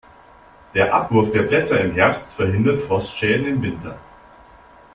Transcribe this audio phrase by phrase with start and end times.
[0.73, 3.99] Der Abwurf der Blätter im Herbst verhindert Frostschäden im Winter.